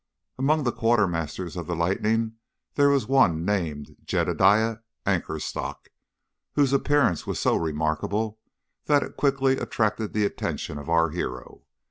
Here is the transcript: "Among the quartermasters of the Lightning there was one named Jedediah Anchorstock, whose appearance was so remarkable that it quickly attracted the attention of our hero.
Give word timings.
"Among 0.39 0.63
the 0.63 0.71
quartermasters 0.71 1.55
of 1.55 1.67
the 1.67 1.75
Lightning 1.75 2.37
there 2.73 2.89
was 2.89 3.05
one 3.05 3.45
named 3.45 3.97
Jedediah 4.03 4.77
Anchorstock, 5.05 5.91
whose 6.53 6.73
appearance 6.73 7.27
was 7.27 7.39
so 7.39 7.55
remarkable 7.55 8.39
that 8.85 9.03
it 9.03 9.15
quickly 9.15 9.59
attracted 9.59 10.13
the 10.13 10.25
attention 10.25 10.79
of 10.79 10.89
our 10.89 11.11
hero. 11.11 11.65